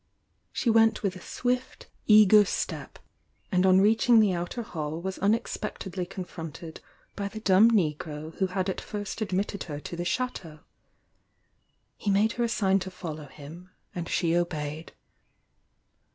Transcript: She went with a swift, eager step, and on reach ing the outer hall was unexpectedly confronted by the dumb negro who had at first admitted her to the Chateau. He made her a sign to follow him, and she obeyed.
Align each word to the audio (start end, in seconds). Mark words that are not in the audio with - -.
She 0.51 0.71
went 0.71 1.03
with 1.03 1.15
a 1.15 1.21
swift, 1.21 1.85
eager 2.07 2.43
step, 2.43 2.97
and 3.51 3.67
on 3.67 3.81
reach 3.81 4.09
ing 4.09 4.19
the 4.19 4.33
outer 4.33 4.63
hall 4.63 4.99
was 4.99 5.19
unexpectedly 5.19 6.07
confronted 6.07 6.81
by 7.15 7.27
the 7.27 7.39
dumb 7.39 7.69
negro 7.69 8.33
who 8.39 8.47
had 8.47 8.67
at 8.67 8.81
first 8.81 9.21
admitted 9.21 9.65
her 9.65 9.79
to 9.81 9.95
the 9.95 10.03
Chateau. 10.03 10.61
He 11.97 12.09
made 12.09 12.31
her 12.31 12.43
a 12.43 12.49
sign 12.49 12.79
to 12.79 12.89
follow 12.89 13.27
him, 13.27 13.69
and 13.93 14.09
she 14.09 14.35
obeyed. 14.35 14.93